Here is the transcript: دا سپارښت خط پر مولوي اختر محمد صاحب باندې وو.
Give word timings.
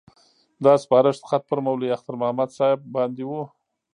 دا 0.63 0.73
سپارښت 0.83 1.23
خط 1.29 1.43
پر 1.49 1.59
مولوي 1.65 1.89
اختر 1.93 2.13
محمد 2.21 2.49
صاحب 2.57 2.79
باندې 2.95 3.23
وو. 3.25 3.43